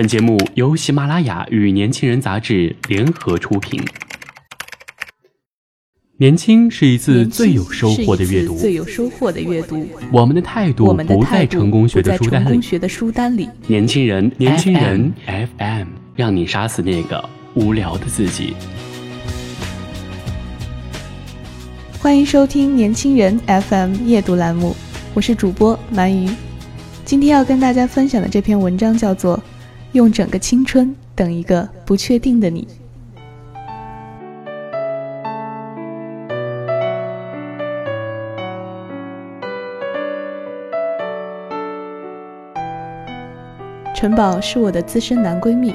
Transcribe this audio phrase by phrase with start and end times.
[0.00, 3.78] 本节目由喜马拉雅与年轻人杂志联合出品。
[6.16, 9.86] 年轻是一次最有收获的阅读，最有收获的阅读。
[10.10, 12.16] 我们的态度不在成功学的
[12.88, 13.46] 书单里。
[13.66, 17.22] 年轻人，年轻人 FM，让你杀死那个
[17.52, 18.54] 无聊的自己。
[21.98, 24.74] 欢迎收听年轻人 FM 夜读栏目，
[25.12, 26.26] 我是主播鳗鱼。
[27.04, 29.36] 今天要跟大家分享的这篇文章叫做
[29.92, 32.62] 《用整个青春等一个不确定的你》。
[43.94, 45.74] 陈宝是我的资深男闺蜜，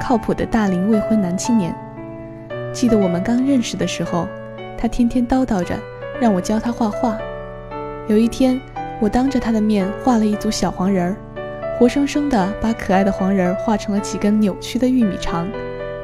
[0.00, 1.74] 靠谱的大龄未婚男青年。
[2.72, 4.28] 记得我们刚认识的时候，
[4.78, 5.76] 他天天叨叨着
[6.20, 7.18] 让我教他画画。
[8.06, 8.60] 有一天。
[9.00, 11.16] 我当着他的面画了一组小黄人儿，
[11.78, 15.48] 活生生的把可爱的黄人儿画成了几根扭曲的玉米肠。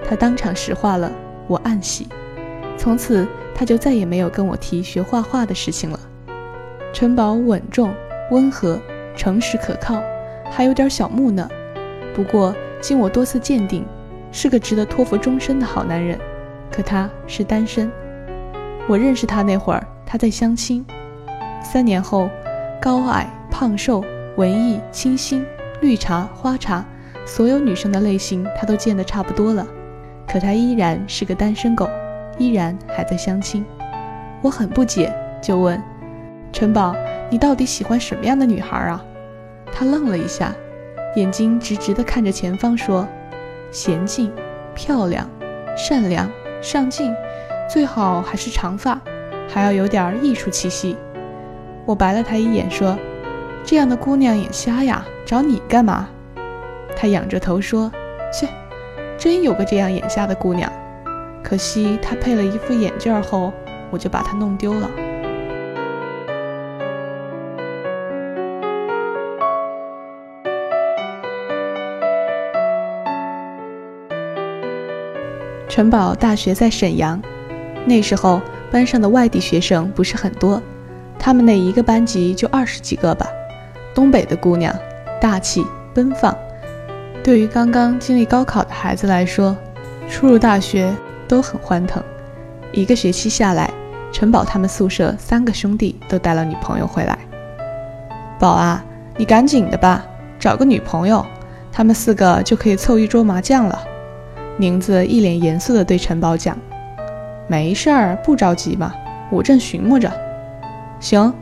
[0.08, 1.10] 他当场石化了，
[1.48, 2.06] 我暗喜。
[2.78, 5.98] 从此他就再也没有跟我提学画画的事情了。
[6.92, 7.92] 陈宝稳重、
[8.30, 8.80] 温和、
[9.16, 10.00] 诚实可靠，
[10.48, 11.48] 还有点小木讷。
[12.14, 13.84] 不过经我多次鉴定，
[14.30, 16.16] 是个值得托付终身的好男人。
[16.70, 17.90] 可他是单身。
[18.86, 20.86] 我认识他那会儿，他在相亲。
[21.64, 22.30] 三年后。
[22.80, 24.04] 高矮、胖瘦、
[24.36, 25.42] 文艺、清新、
[25.80, 26.84] 绿茶、花茶，
[27.26, 29.66] 所有女生的类型他都见得差不多了，
[30.26, 31.88] 可他依然是个单身狗，
[32.38, 33.64] 依然还在相亲。
[34.42, 35.82] 我很不解，就问
[36.52, 36.94] 陈宝
[37.30, 39.02] ：“你到底喜欢什么样的女孩啊？”
[39.72, 40.54] 他愣了一下，
[41.16, 43.06] 眼睛直直地看着前方，说
[43.72, 44.32] ：“娴静、
[44.74, 45.28] 漂亮、
[45.76, 46.30] 善良、
[46.62, 47.12] 上进，
[47.68, 49.00] 最好还是长发，
[49.48, 50.96] 还要有点艺术气息。”
[51.86, 52.96] 我白了他一眼，说
[53.66, 56.08] ：“这样的姑娘眼瞎呀，找你干嘛？”
[56.94, 57.90] 他仰着头说
[58.32, 58.46] ：“切，
[59.18, 60.70] 真有个这样眼瞎的姑娘，
[61.42, 63.52] 可惜她配了一副眼镜后，
[63.90, 64.90] 我就把她弄丢了。”
[75.66, 77.20] 陈宝大学在沈阳，
[77.84, 80.62] 那时候班上的外地学生不是很多。
[81.18, 83.26] 他们那一个班级就二十几个吧，
[83.94, 84.74] 东北的姑娘，
[85.20, 86.36] 大气奔放。
[87.22, 89.56] 对于刚刚经历高考的孩子来说，
[90.10, 90.94] 初入大学
[91.26, 92.02] 都很欢腾。
[92.72, 93.70] 一个学期下来，
[94.12, 97.16] 陈宝他们宿舍三个兄弟都带了女朋友回来。
[98.38, 98.84] 宝啊，
[99.16, 100.04] 你赶紧的吧，
[100.38, 101.24] 找个女朋友，
[101.72, 103.80] 他们四个就可以凑一桌麻将了。
[104.56, 106.58] 宁子一脸严肃地对陈宝讲
[107.48, 108.92] ：“没事儿，不着急嘛，
[109.30, 110.12] 我正寻摸着。”
[111.00, 111.32] 行，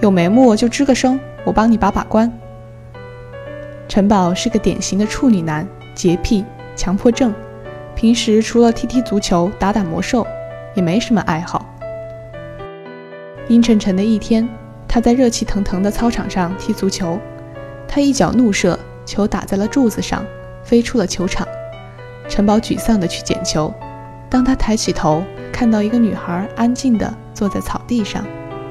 [0.00, 2.30] 有眉目就吱个声，我帮你把把关。
[3.88, 6.44] 陈宝是个典型的处女男，洁癖、
[6.76, 7.34] 强迫症，
[7.94, 10.26] 平时除了踢踢足球、打打魔兽，
[10.74, 11.64] 也没什么爱好。
[13.48, 14.46] 阴沉沉的一天，
[14.86, 17.18] 他在热气腾腾的操场上踢足球，
[17.88, 20.22] 他一脚怒射，球打在了柱子上，
[20.62, 21.48] 飞出了球场。
[22.28, 23.72] 陈宝沮丧地去捡球，
[24.28, 28.22] 当他抬起头，看到一个女孩安静地坐在草地上。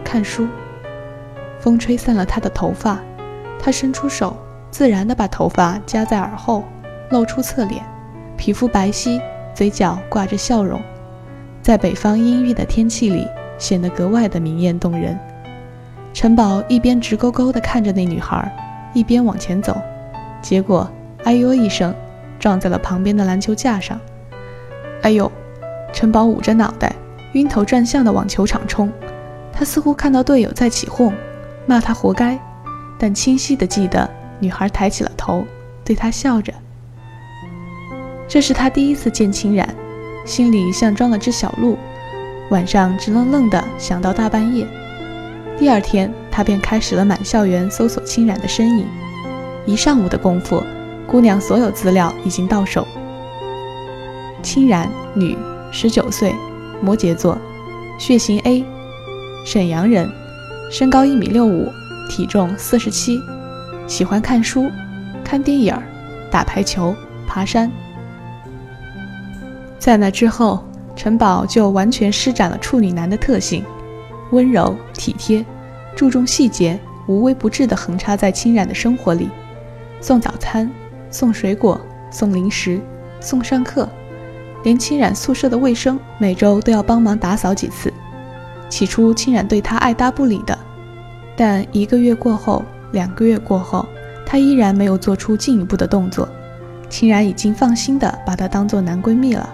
[0.03, 0.47] 看书，
[1.67, 2.97] 风吹散了他的头发，
[3.59, 4.37] 他伸出手，
[4.71, 6.63] 自然地把头发夹在耳后，
[7.09, 7.83] 露出侧脸，
[8.37, 9.19] 皮肤白皙，
[9.53, 10.79] 嘴角挂着笑容，
[11.61, 15.19] 在北方阴郁的天气里显得格外的明艳动人。
[16.13, 18.49] 陈宝一边直勾勾地看着那女孩，
[18.93, 19.75] 一边往前走，
[20.41, 20.89] 结果
[21.25, 21.93] 哎呦一声，
[22.39, 23.99] 撞在了旁边的篮球架上。
[25.01, 25.29] 哎呦！
[25.91, 26.95] 陈宝捂着脑袋，
[27.33, 28.89] 晕头转向地往球场冲。
[29.51, 31.11] 他似乎看到队友在起哄，
[31.67, 32.39] 骂他活该，
[32.97, 35.45] 但清晰地记得女孩抬起了头，
[35.83, 36.53] 对他笑着。
[38.27, 39.67] 这是他第一次见清冉，
[40.25, 41.77] 心里像装了只小鹿，
[42.49, 44.65] 晚上直愣愣的想到大半夜。
[45.57, 48.85] 第二天，他便开始了满校园搜索清冉的身影。
[49.65, 50.63] 一上午的功夫，
[51.05, 52.87] 姑娘所有资料已经到手。
[54.41, 55.37] 清冉，女，
[55.71, 56.33] 十九岁，
[56.81, 57.37] 摩羯座，
[57.97, 58.63] 血型 A。
[59.45, 60.09] 沈阳人，
[60.69, 61.71] 身高一米六五，
[62.09, 63.21] 体重四十七，
[63.87, 64.69] 喜欢看书、
[65.23, 65.73] 看电影、
[66.29, 66.93] 打排球、
[67.25, 67.71] 爬山。
[69.79, 70.61] 在那之后，
[70.93, 73.63] 陈宝就完全施展了处女男的特性，
[74.31, 75.45] 温柔体贴，
[75.95, 76.77] 注重细节，
[77.07, 79.29] 无微不至地横插在清冉的生活里，
[80.01, 80.69] 送早餐，
[81.09, 81.79] 送水果，
[82.11, 82.81] 送零食，
[83.21, 83.87] 送上课，
[84.65, 87.93] 连清冉宿舍的卫生，每周都要帮忙打扫几次。
[88.69, 90.57] 起初，清冉对他爱搭不理的，
[91.35, 93.85] 但一个月过后，两个月过后，
[94.25, 96.27] 他依然没有做出进一步的动作，
[96.89, 99.49] 清然已经放心的把她当做男闺蜜了，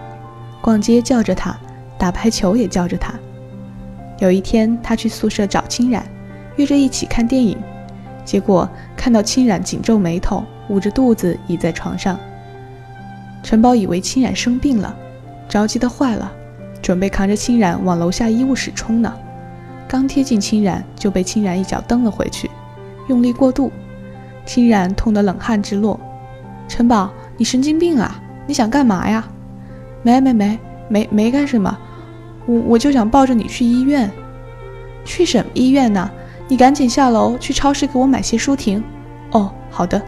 [0.61, 1.55] 逛街叫着她，
[1.97, 3.13] 打排球也叫着她。
[4.19, 6.05] 有一天，他去宿舍找清然，
[6.55, 7.57] 约着一起看电影，
[8.23, 12.17] 结果看到清然紧皱眉头，捂着肚子倚在床上。
[13.41, 14.95] 陈宝以为清然生病了，
[15.49, 16.31] 着急的坏了，
[16.83, 19.11] 准备扛着清然往楼下医务室冲呢。
[19.87, 22.51] 刚贴近清然，就被清然一脚蹬了回去，
[23.07, 23.71] 用力过度，
[24.45, 25.99] 清然痛得冷汗直落。
[26.67, 28.19] 陈宝，你神经病啊！
[28.45, 29.25] 你想干嘛呀？
[30.01, 30.59] 没没没
[30.89, 31.77] 没没干什么，
[32.45, 34.11] 我我就想抱着你去医院。
[35.05, 36.11] 去什么医院呢？
[36.49, 38.83] 你赶紧下楼去超市给我买些舒婷。
[39.31, 40.01] 哦，好的。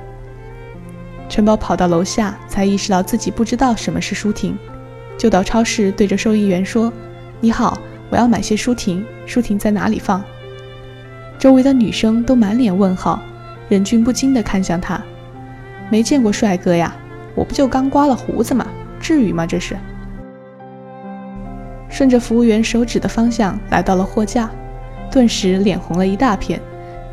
[1.29, 4.57] 陈宝跑到楼下，才意识到自己不知道什么是舒婷，
[5.17, 6.91] 就到超市对着收银员说
[7.39, 7.77] ：“你好，
[8.09, 10.23] 我要买些舒婷，舒婷在哪里放？”
[11.39, 13.21] 周围的女生都满脸问号，
[13.69, 15.01] 忍俊不禁地看向他
[15.89, 16.95] ：“没见过帅哥呀，
[17.35, 18.67] 我不就刚刮了胡子吗？
[18.99, 19.45] 至于吗？
[19.45, 19.75] 这是。”
[21.89, 24.49] 顺着服务员手指的方向来到了货架，
[25.09, 26.59] 顿时脸红了一大片，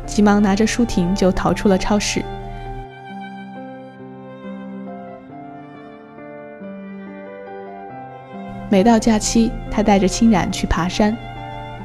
[0.05, 2.21] 急忙拿着舒婷就逃出了超市。
[8.73, 11.15] 每到假期，他带着清冉去爬山。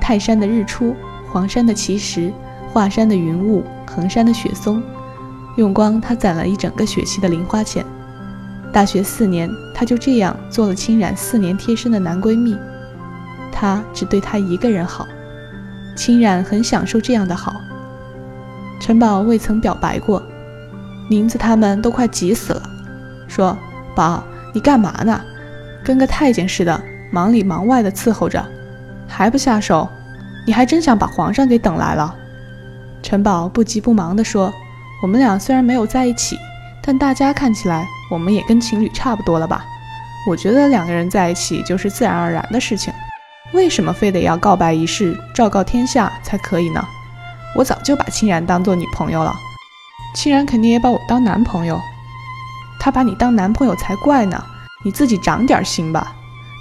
[0.01, 0.97] 泰山的日出，
[1.31, 2.33] 黄山的奇石，
[2.73, 4.83] 华山的云雾，衡山的雪松，
[5.59, 7.85] 用光他攒了一整个学期的零花钱。
[8.73, 12.57] 大学四年，他就这样做了清冉四年贴身的男闺蜜。
[13.53, 15.07] 他只对她一个人好，
[15.95, 17.61] 清冉很享受这样的好。
[18.81, 20.23] 陈宝未曾表白过，
[21.11, 22.63] 宁子他们都快急死了，
[23.29, 23.55] 说
[23.95, 24.25] ：“宝，
[24.55, 25.21] 你干嘛呢？”
[25.85, 28.45] 跟个太监似的，忙里忙外的伺候着，
[29.07, 29.89] 还不下手？
[30.47, 32.15] 你还真想把皇上给等来了？
[33.03, 34.53] 陈宝不急不忙地说
[35.03, 36.39] ：“我们俩虽然没有在一起，
[36.83, 39.65] 但大家看起来我们也跟情侣差不多了吧？
[40.27, 42.93] 我觉得两个人在一起就是自然而然的事情，
[43.53, 46.85] 为什么非得要告白仪式昭告天下才可以呢？
[47.55, 49.35] 我早就把清然当做女朋友了，
[50.15, 51.81] 清然肯定也把我当男朋友，
[52.81, 54.43] 他把你当男朋友才怪呢。”
[54.85, 56.15] 你自己长点心吧！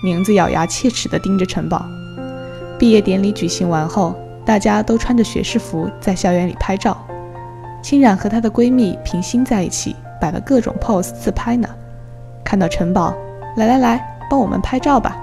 [0.04, 1.86] 宁子咬牙切齿地盯着陈宝。
[2.80, 6.98] 毕业典礼举行完后，大家都穿着学士服在校园里拍照。
[7.84, 11.70] 清冉和她的闺蜜平心在一起，摆了各种 pose 自拍呢。
[12.44, 13.14] 看到陈宝，
[13.56, 15.16] 来来来，帮我们拍照吧。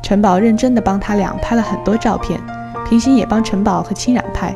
[0.00, 2.40] 陈宝认真地帮他俩拍了很多照片，
[2.88, 4.54] 平心也帮陈宝和清冉拍。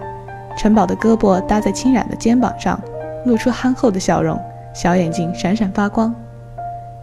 [0.56, 2.80] 陈宝的胳膊搭在清冉的肩膀上，
[3.26, 4.40] 露出憨厚的笑容，
[4.72, 6.14] 小眼睛闪闪发光。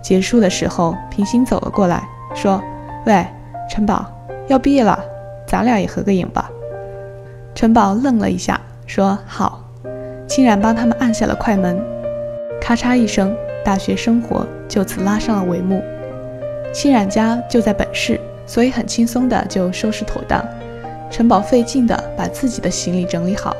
[0.01, 2.61] 结束的时候，平心走了过来，说
[3.05, 3.25] ：“喂，
[3.69, 4.05] 陈宝，
[4.47, 4.99] 要毕业了，
[5.47, 6.49] 咱俩也合个影吧。”
[7.53, 9.63] 陈宝愣了一下，说：“好。”
[10.27, 11.81] 清冉帮他们按下了快门，
[12.61, 13.35] 咔嚓一声，
[13.65, 15.83] 大学生活就此拉上了帷幕。
[16.71, 20.43] 清冉家就在本市，所以很轻松的就收拾妥当。
[21.09, 23.55] 陈宝费劲的把自己的行李整理好，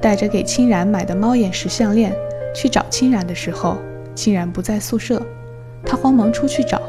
[0.00, 2.12] 带着给清冉买的猫眼石项链
[2.54, 3.78] 去找清冉的时候，
[4.14, 5.22] 清冉不在宿舍。
[5.84, 6.80] 他慌忙出去找，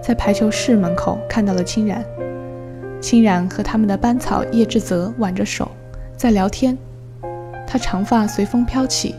[0.00, 2.04] 在排球室门口看到了清然。
[3.00, 5.70] 清然和他们的班草叶志泽挽着手，
[6.16, 6.76] 在聊天。
[7.66, 9.14] 他长发随风飘起，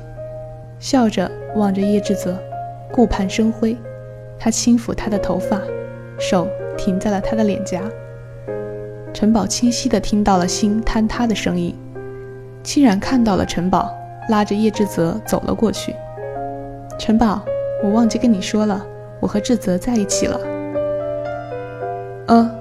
[0.80, 2.38] 笑着望着叶志泽，
[2.92, 3.78] 顾盼生辉。
[4.38, 5.62] 他轻抚他的头发，
[6.18, 7.81] 手停在了他的脸颊。
[9.14, 11.76] 陈宝清晰地听到了心坍塌的声音。
[12.64, 13.94] 清然看到了陈宝，
[14.30, 15.95] 拉着叶志泽走了过去。
[16.98, 17.42] 陈宝，
[17.83, 18.86] 我忘记跟你说了。
[19.19, 20.40] 我和志泽在一起了。
[22.28, 22.52] 呃，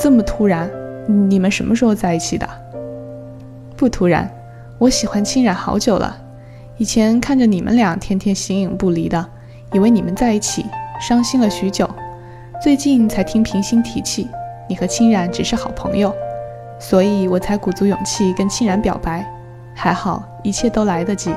[0.00, 0.70] 这么突然？
[1.06, 2.48] 你们什么时候在一起的？
[3.76, 4.30] 不突然，
[4.78, 6.16] 我喜欢清冉好久了。
[6.76, 9.26] 以前看着你们俩天天形影不离的，
[9.72, 10.64] 以为你们在一起，
[11.00, 11.88] 伤心了许久。
[12.62, 14.28] 最近才听平心提起，
[14.68, 16.14] 你和清冉只是好朋友，
[16.78, 19.26] 所以我才鼓足勇气跟清冉表白。
[19.74, 21.34] 还好，一切都来得及。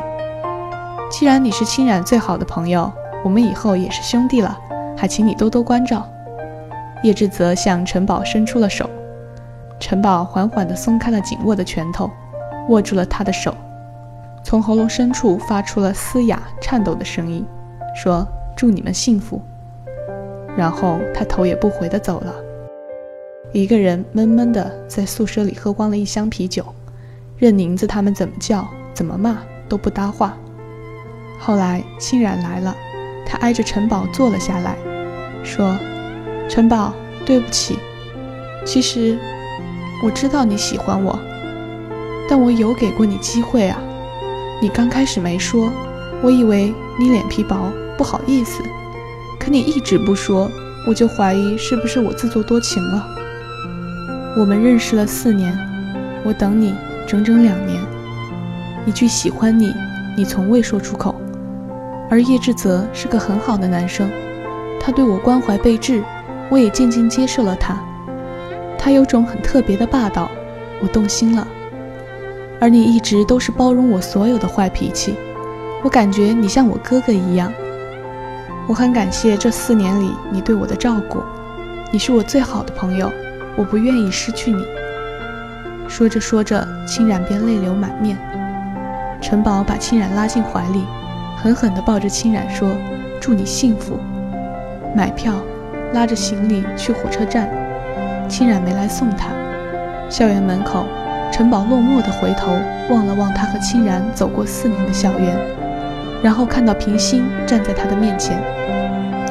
[1.09, 2.91] 既然你是清冉最好的朋友。
[3.23, 4.59] 我们以后也是兄弟了，
[4.97, 6.05] 还请你多多关照。
[7.03, 8.89] 叶志泽向陈宝伸出了手，
[9.79, 12.09] 陈宝缓缓地松开了紧握的拳头，
[12.69, 13.53] 握住了他的手，
[14.43, 17.45] 从喉咙深处发出了嘶哑颤抖的声音，
[17.95, 19.41] 说：“祝你们幸福。”
[20.55, 22.33] 然后他头也不回地走了，
[23.51, 26.65] 一个人闷闷地在宿舍里喝光了一箱啤酒，
[27.37, 30.37] 任宁子他们怎么叫怎么骂都不搭话。
[31.39, 32.73] 后来欣然来了。
[33.25, 34.77] 他挨着陈宝坐了下来，
[35.43, 35.77] 说
[36.49, 36.93] ：“陈宝，
[37.25, 37.77] 对不起。
[38.65, 39.17] 其实
[40.03, 41.17] 我知道你喜欢我，
[42.29, 43.79] 但我有给过你机会啊。
[44.61, 45.71] 你刚开始没说，
[46.21, 48.63] 我以为你脸皮薄，不好意思。
[49.39, 50.49] 可你一直不说，
[50.87, 53.05] 我就怀疑是不是我自作多情了。
[54.37, 55.57] 我们认识了四年，
[56.23, 56.73] 我等你
[57.05, 57.81] 整整两年。
[58.85, 59.73] 一句喜欢你，
[60.15, 61.15] 你从未说出口。
[62.13, 64.07] 而叶志泽是个很好的男生，
[64.79, 66.03] 他对我关怀备至，
[66.47, 67.75] 我也渐渐接受了他。
[68.77, 70.29] 他有种很特别的霸道，
[70.79, 71.47] 我动心了。
[72.59, 75.15] 而你一直都是包容我所有的坏脾气，
[75.83, 77.51] 我感觉你像我哥哥一样。
[78.67, 81.19] 我很感谢这四年里你对我的照顾，
[81.91, 83.11] 你是我最好的朋友，
[83.55, 84.63] 我不愿意失去你。
[85.87, 88.15] 说着说着，清冉便泪流满面。
[89.19, 90.83] 陈宝把清冉拉进怀里，
[91.43, 92.69] 狠狠地抱着清冉说
[93.19, 93.99] ：“祝你幸福。”
[94.95, 95.33] 买票，
[95.91, 97.49] 拉着行李去火车站。
[98.29, 99.27] 清冉没来送他。
[100.09, 100.85] 校园门口。
[101.33, 102.51] 陈宝落寞地回头
[102.91, 105.35] 望了望他和清染走过四年的校园，
[106.21, 108.37] 然后看到平心站在他的面前，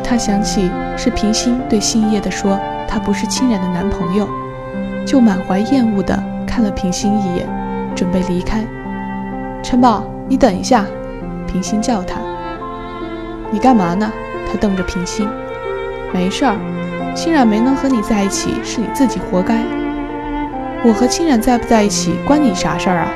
[0.02, 4.28] 他想起是平心对星夜的说他不是清染的男朋友，
[5.07, 7.47] 就满怀厌恶地看了平心一眼，
[7.95, 8.64] 准备离开。
[9.62, 10.85] 陈宝，你等一下，
[11.52, 12.18] 平心叫他。
[13.50, 14.11] 你干嘛呢？
[14.50, 15.28] 他瞪着平心。
[16.12, 16.56] 没事儿，
[17.14, 19.62] 清然没能和你在一起是你自己活该。
[20.82, 23.09] 我和清冉在不在一起关你啥事儿啊？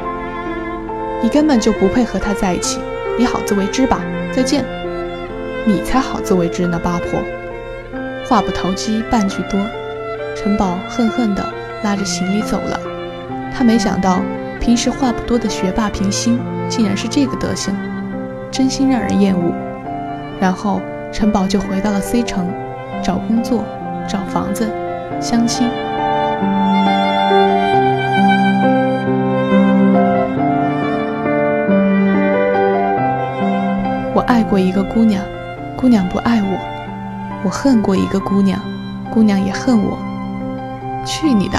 [1.22, 2.78] 你根本就不配和他在一起，
[3.18, 4.00] 你好自为之吧。
[4.34, 4.64] 再见。
[5.64, 7.18] 你才好自为之呢，八婆。
[8.28, 9.58] 话不投机半句多。
[10.36, 11.42] 陈宝恨恨地
[11.82, 12.78] 拉着行李走了。
[13.54, 14.20] 他没想到
[14.60, 16.38] 平时话不多的学霸平心
[16.68, 17.74] 竟然是这个德行，
[18.50, 19.52] 真心让人厌恶。
[20.40, 20.80] 然后
[21.12, 22.46] 陈宝就回到了 C 城，
[23.02, 23.64] 找工作，
[24.08, 24.70] 找房子，
[25.20, 25.68] 相亲。
[34.14, 35.22] 我爱过一个姑娘，
[35.76, 36.58] 姑娘不爱我；
[37.44, 38.60] 我恨过一个姑娘，
[39.10, 39.98] 姑娘也恨我。
[41.04, 41.58] 去你的！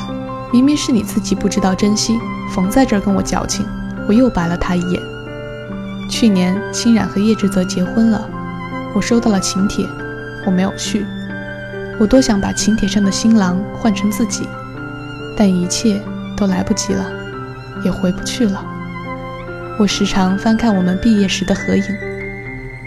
[0.51, 2.19] 明明是你自己不知道珍惜，
[2.53, 3.65] 逢在这跟我矫情。
[4.07, 5.16] 我又白了他一眼。
[6.09, 8.29] 去年清冉和叶志泽结婚了，
[8.95, 9.85] 我收到了请帖，
[10.45, 11.05] 我没有去。
[11.99, 14.47] 我多想把请帖上的新郎换成自己，
[15.37, 16.01] 但一切
[16.35, 17.05] 都来不及了，
[17.83, 18.63] 也回不去了。
[19.79, 21.83] 我时常翻看我们毕业时的合影。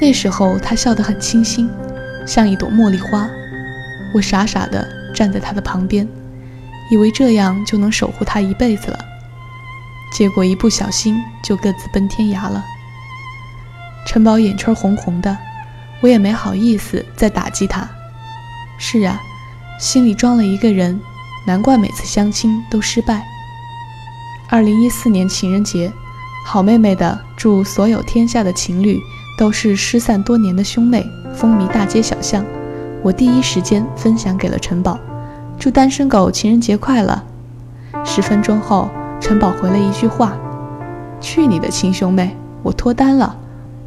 [0.01, 1.69] 那时候他笑得很清新，
[2.27, 3.29] 像一朵茉莉花。
[4.15, 4.85] 我傻傻地
[5.15, 6.09] 站在他的旁边，
[6.91, 8.99] 以为这样就能守护他一辈子了。
[10.17, 12.65] 结果一不小心就各自奔天涯了。
[14.07, 15.37] 陈宝眼圈红红的，
[16.01, 17.89] 我也没好意思再打击他。
[18.79, 19.21] 是啊，
[19.79, 21.01] 心里装了一个人，
[21.47, 23.25] 难怪每次相亲都失败。
[24.49, 25.93] 二零一四年情人节，
[26.47, 28.99] 好妹妹的祝所有天下的情侣。
[29.39, 31.03] 都是失散多年的兄妹，
[31.33, 32.45] 风靡大街小巷。
[33.03, 34.99] 我第一时间分享给了陈宝，
[35.59, 37.23] 祝单身狗情人节快乐。
[38.05, 40.37] 十分钟后，陈宝回了一句话
[41.23, 43.35] ：“去你的亲兄妹，我脱单了，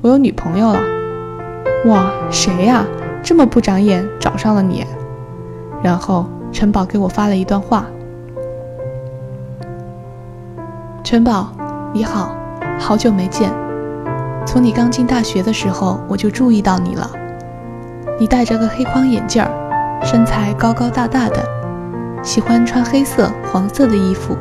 [0.04, 0.80] 我有女朋友了。”
[1.88, 2.86] 哇，谁呀？
[3.24, 4.86] 这么不长眼，找上了你？
[5.82, 7.86] 然后陈宝给我发了一段话
[11.06, 11.54] ：“陈宝，
[11.94, 12.36] 你好，
[12.78, 13.50] 好久没见。”
[14.46, 17.10] 从你刚进大学的时候，我就注意到你了。
[18.20, 19.50] 你戴着个黑框眼镜儿，
[20.04, 21.42] 身材高高大大的，
[22.22, 24.38] 喜欢穿黑色、黄色的衣服。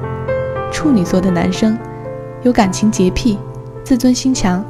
[0.72, 1.78] 处女座的男生，
[2.42, 3.38] 有感情洁癖，
[3.84, 4.64] 自尊心强，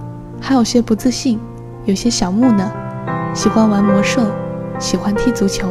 [0.44, 1.38] 还有些不自信，
[1.84, 2.68] 有些小木讷，
[3.32, 4.20] 喜欢玩魔兽，
[4.76, 5.68] 喜欢踢足球，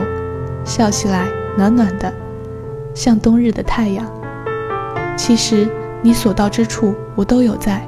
[0.63, 2.11] 笑起来暖暖的，
[2.95, 4.05] 像冬日的太阳。
[5.17, 5.69] 其实
[6.01, 7.85] 你所到之处，我都有在。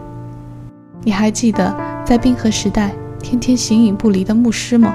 [1.02, 1.74] 你还记得
[2.04, 4.94] 在冰河时代天天形影不离的牧师吗？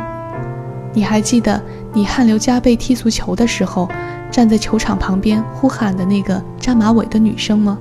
[0.92, 1.60] 你还记得
[1.94, 3.88] 你汗流浃背踢足球的时候，
[4.30, 7.78] 站在球场旁边呼喊的那个扎马尾的女生吗？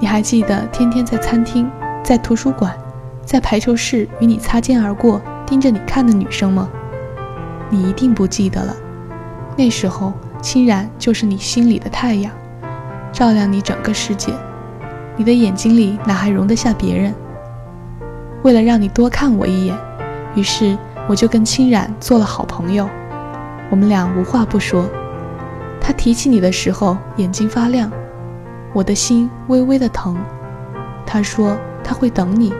[0.00, 1.70] 你还记得天天在餐厅、
[2.02, 2.76] 在图书馆、
[3.24, 6.68] 在排球室与你擦肩而过、盯着你看的女生吗？
[7.70, 8.74] 你一定不记得了。
[9.56, 12.32] 那时候，清然就是你心里的太阳，
[13.12, 14.32] 照亮你整个世界。
[15.16, 17.14] 你的眼睛里哪还容得下别人？
[18.42, 19.76] 为了让你多看我一眼，
[20.34, 20.76] 于是
[21.08, 22.88] 我就跟清冉做了好朋友。
[23.70, 24.88] 我们俩无话不说。
[25.80, 27.90] 他提起你的时候眼睛发亮，
[28.72, 30.16] 我的心微微的疼。
[31.06, 32.52] 他说他会等你，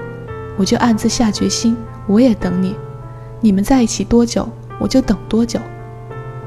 [0.58, 2.76] 我就暗自下决心，我也等你。
[3.40, 5.58] 你们在一起多久，我就等多久。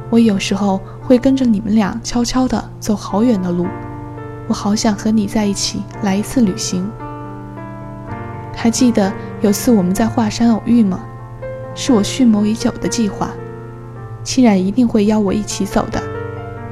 [0.09, 3.67] 我有时候会跟着你们俩悄悄地走好远的路。
[4.47, 6.89] 我好想和你在一起来一次旅行。
[8.55, 11.03] 还记得有次我们在华山偶遇吗？
[11.73, 13.31] 是我蓄谋已久的计划。
[14.23, 16.01] 清冉一定会邀我一起走的。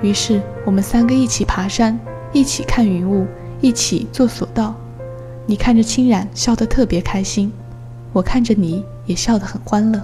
[0.01, 1.99] 于是我们三个一起爬山，
[2.31, 3.27] 一起看云雾，
[3.59, 4.75] 一起做索道。
[5.45, 7.51] 你看着清冉笑得特别开心，
[8.13, 10.01] 我看着你也笑得很欢乐。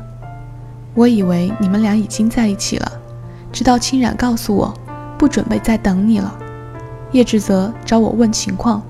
[0.93, 2.91] 我以为你们俩已经在一起了，
[3.51, 4.74] 直到清冉告诉我，
[5.17, 6.38] 不准备再等你了。
[7.13, 8.84] 叶志泽找我问情况，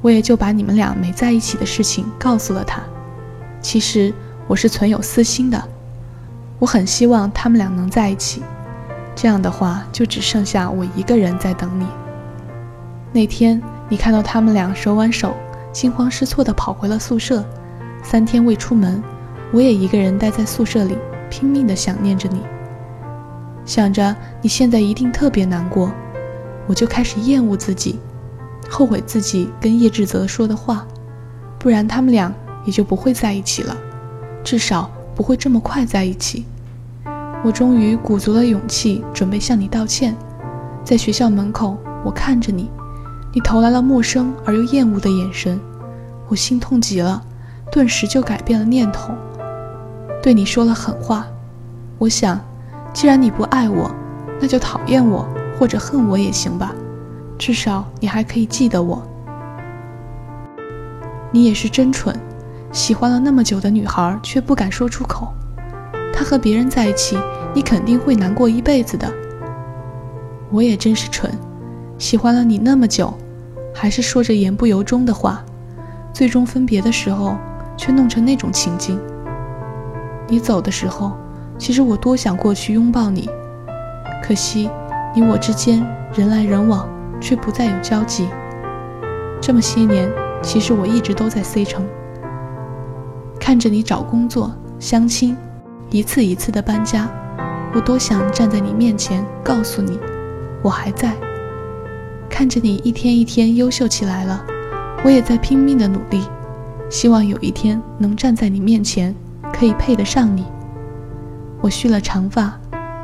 [0.00, 2.80] 我也就把你们俩没在一起的事情告诉了他。
[3.60, 4.14] 其实
[4.46, 5.60] 我是存有私心的，
[6.60, 8.42] 我很希望他们俩能在一起。
[9.16, 11.86] 这样的话，就只剩下我一个人在等你。
[13.12, 15.34] 那天你看到他们俩手挽手，
[15.76, 17.44] 惊慌失措地跑回了宿舍。
[18.02, 19.02] 三天未出门，
[19.52, 20.96] 我也一个人待在宿舍里，
[21.28, 22.40] 拼命地想念着你。
[23.66, 25.92] 想着你现在一定特别难过，
[26.66, 27.98] 我就开始厌恶自己，
[28.70, 30.86] 后悔自己跟叶志泽说的话，
[31.58, 32.32] 不然他们俩
[32.64, 33.76] 也就不会在一起了，
[34.42, 36.46] 至少不会这么快在一起。
[37.44, 40.16] 我终于鼓足了勇气，准备向你道歉。
[40.82, 42.70] 在学校门口，我看着你，
[43.36, 45.60] 你投来了陌生而又厌恶的眼神，
[46.26, 47.22] 我心痛极了，
[47.70, 49.12] 顿时就改变了念头，
[50.22, 51.26] 对你说了狠话。
[51.98, 52.40] 我想，
[52.94, 53.94] 既然你不爱我，
[54.40, 55.28] 那就讨厌我
[55.58, 56.74] 或者恨我也行吧，
[57.36, 59.06] 至少你还可以记得我。
[61.30, 62.18] 你也是真蠢，
[62.72, 65.28] 喜欢了那么久的女孩却不敢说出口，
[66.10, 67.18] 她和别人在一起。
[67.52, 69.12] 你肯定会难过一辈子的。
[70.50, 71.30] 我也真是蠢，
[71.98, 73.12] 喜欢了你那么久，
[73.78, 75.44] 还是说着言不由衷的话，
[76.10, 77.36] 最终分别的时候
[77.76, 78.98] 却弄成那种情景。
[80.26, 81.12] 你走的时候，
[81.58, 83.28] 其实我多想过去拥抱你，
[84.24, 84.70] 可惜
[85.14, 86.88] 你我之间人来人往，
[87.20, 88.26] 却不再有交集。
[89.42, 90.10] 这么些年，
[90.42, 91.84] 其实我一直都在 C 城，
[93.38, 95.36] 看着你找工作、相亲，
[95.90, 97.06] 一次一次的搬家。
[97.74, 100.00] 我多想站在你面前，告诉你，
[100.62, 101.12] 我还在。
[102.28, 104.44] 看着你一天一天优秀起来了，
[105.04, 106.22] 我也在拼命的努力，
[106.90, 109.14] 希望有一天能站在你面前，
[109.52, 110.44] 可以配得上你。
[111.60, 112.58] 我蓄了长发，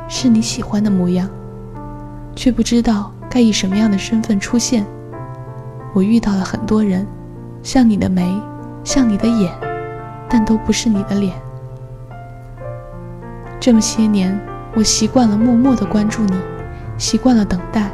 [0.07, 1.29] 是你喜欢的模样，
[2.35, 4.85] 却不知道该以什么样的身份出现。
[5.93, 7.05] 我遇到了很多人，
[7.61, 8.39] 像你的眉，
[8.83, 9.51] 像你的眼，
[10.29, 11.33] 但都不是你的脸。
[13.59, 14.39] 这么些年。
[14.75, 16.35] 我习惯了默默的关注你，
[16.97, 17.91] 习惯了等待，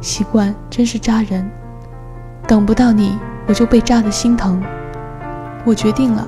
[0.00, 1.48] 习惯真是扎人。
[2.46, 4.62] 等不到你，我就被扎的心疼。
[5.64, 6.26] 我决定了，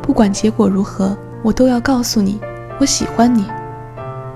[0.00, 2.38] 不管结果如何，我都要告诉你，
[2.78, 3.44] 我喜欢你。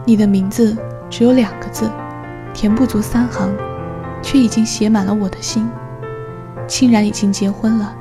[0.05, 0.77] 你的名字
[1.09, 1.89] 只有两个字，
[2.53, 3.49] 填不足三行，
[4.23, 5.69] 却已经写满了我的心。
[6.67, 7.95] 清然已经结婚了，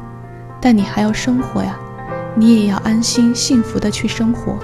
[0.60, 1.78] 但你还要生活呀，
[2.36, 4.58] 你也要安心幸福的去生活。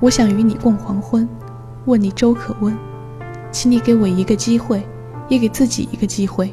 [0.00, 1.28] 我想与你共黄昏，
[1.84, 2.76] 问你粥可温，
[3.52, 4.84] 请你给我一个机会，
[5.30, 6.52] 也给自己一个机会。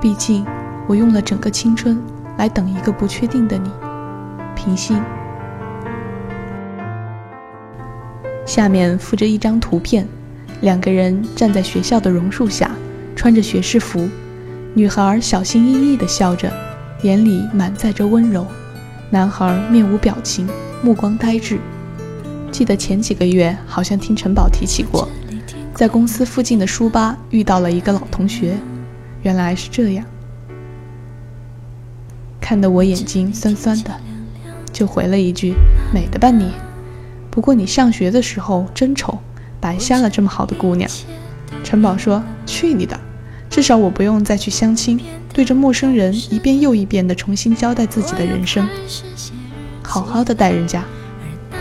[0.00, 0.44] 毕竟
[0.88, 2.02] 我用了整个青春
[2.36, 3.70] 来等一个不确定的你。
[4.56, 5.00] 平心。
[8.44, 10.04] 下面附着一张图片，
[10.62, 12.72] 两个人站在学校的榕树下，
[13.14, 14.08] 穿着学士服，
[14.74, 16.52] 女孩小心翼翼地笑着，
[17.02, 18.42] 眼里满载着温柔；
[19.10, 20.48] 男孩面无表情，
[20.82, 21.60] 目光呆滞。
[22.50, 25.08] 记得前几个月，好像听陈宝提起过，
[25.80, 28.54] 在公司附近的书吧遇到了一个老同学，
[29.22, 30.04] 原来是这样，
[32.38, 33.98] 看得我眼睛酸酸的，
[34.70, 35.54] 就回了一句
[35.90, 36.52] ：“美的吧你？
[37.30, 39.20] 不过你上学的时候真丑，
[39.58, 40.86] 白瞎了这么好的姑娘。”
[41.64, 43.00] 陈宝说：“去你的！
[43.48, 45.00] 至少我不用再去相亲，
[45.32, 48.68] 对着陌生人一遍又一遍地重新交代自己的人生，
[49.82, 50.84] 好好的待人家，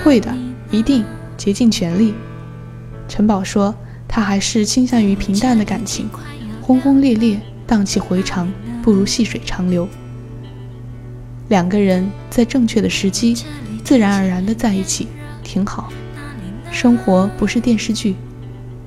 [0.04, 0.30] 会的。”
[0.72, 1.06] 一定
[1.38, 2.14] 竭尽全力。
[3.08, 3.74] 陈宝说
[4.20, 6.10] ：“他还是倾向于平淡的感情，
[6.62, 8.52] 轰轰烈烈、荡气回肠，
[8.84, 9.88] 不如细水长流。
[11.48, 13.34] 两个人在正确的时机，
[13.82, 15.08] 自然而然的在一起，
[15.42, 15.90] 挺好。
[16.70, 18.18] 生活不是电视剧，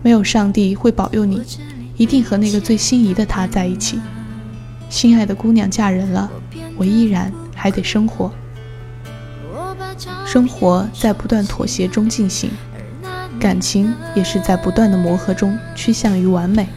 [0.03, 1.41] 没有上帝会保佑你，
[1.97, 3.99] 一定和那个最心仪的他在一起。
[4.91, 6.31] 心爱的姑娘嫁人了，
[6.77, 8.31] 我依然还得生活。”
[10.29, 12.51] 生活在不断妥协中进行，
[13.43, 16.69] 感情也是在不断的磨合中趋向于完美。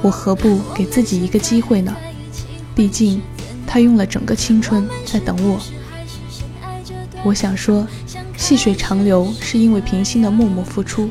[0.00, 1.94] 我何不给自己一个机会呢？
[2.74, 3.20] 毕竟，
[3.66, 5.60] 他用了整个青春在等我。
[7.22, 7.86] 我想说，
[8.38, 11.10] 细水长流是因为平心的默默付出。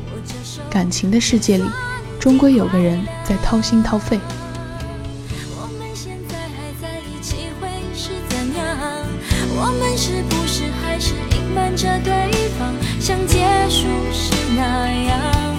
[0.68, 1.64] 感情的世界里，
[2.18, 4.18] 终归有个人在掏心掏肺。
[9.58, 11.74] 我们是不是还是隐瞒？
[11.76, 12.74] 着对方。
[12.98, 13.86] 像结束
[14.56, 15.54] 那样，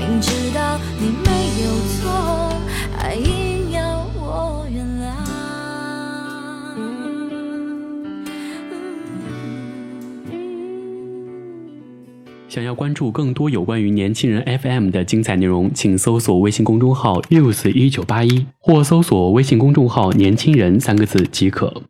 [0.00, 1.30] 明知道你没
[1.62, 2.10] 有错，
[2.96, 5.04] 还硬要我原谅。
[12.48, 21.84] 想要关注更多有关于年轻人 FM 的精彩内容，请搜索微信公众号“六四一九八一”或搜索微信公众号“年轻人”三个字即可。